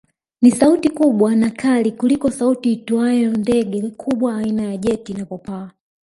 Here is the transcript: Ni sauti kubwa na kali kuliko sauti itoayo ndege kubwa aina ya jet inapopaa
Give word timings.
Ni 0.41 0.51
sauti 0.51 0.89
kubwa 0.89 1.35
na 1.35 1.49
kali 1.49 1.91
kuliko 1.91 2.31
sauti 2.31 2.73
itoayo 2.73 3.31
ndege 3.33 3.89
kubwa 3.89 4.37
aina 4.37 4.63
ya 4.63 4.77
jet 4.77 5.09
inapopaa 5.09 5.71